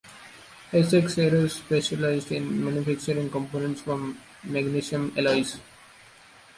Essex 0.73 1.15
Aero 1.19 1.47
specialised 1.47 2.31
in 2.31 2.65
manufacturing 2.65 3.29
components 3.29 3.81
from 3.81 4.17
magnesium 4.43 5.13
alloys. 5.15 5.59